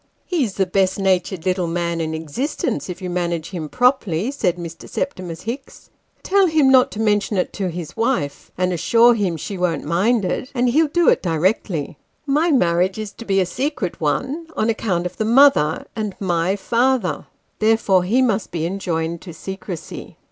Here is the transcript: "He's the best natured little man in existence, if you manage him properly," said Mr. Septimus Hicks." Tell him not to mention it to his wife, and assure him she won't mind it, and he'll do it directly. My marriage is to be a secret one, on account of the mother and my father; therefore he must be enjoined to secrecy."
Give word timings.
"He's 0.25 0.53
the 0.55 0.65
best 0.65 0.97
natured 0.97 1.45
little 1.45 1.67
man 1.67 2.01
in 2.01 2.15
existence, 2.15 2.89
if 2.89 3.03
you 3.03 3.09
manage 3.11 3.51
him 3.51 3.69
properly," 3.69 4.31
said 4.31 4.55
Mr. 4.57 4.89
Septimus 4.89 5.41
Hicks." 5.43 5.91
Tell 6.23 6.47
him 6.47 6.71
not 6.71 6.89
to 6.93 6.99
mention 6.99 7.37
it 7.37 7.53
to 7.53 7.69
his 7.69 7.95
wife, 7.95 8.51
and 8.57 8.73
assure 8.73 9.13
him 9.13 9.37
she 9.37 9.59
won't 9.59 9.85
mind 9.85 10.25
it, 10.25 10.49
and 10.55 10.69
he'll 10.69 10.87
do 10.87 11.07
it 11.07 11.21
directly. 11.21 11.99
My 12.25 12.49
marriage 12.49 12.97
is 12.97 13.11
to 13.11 13.25
be 13.25 13.39
a 13.39 13.45
secret 13.45 14.01
one, 14.01 14.47
on 14.57 14.71
account 14.71 15.05
of 15.05 15.17
the 15.17 15.23
mother 15.25 15.85
and 15.95 16.15
my 16.19 16.55
father; 16.55 17.27
therefore 17.59 18.03
he 18.03 18.23
must 18.23 18.49
be 18.49 18.65
enjoined 18.65 19.21
to 19.21 19.35
secrecy." 19.35 20.17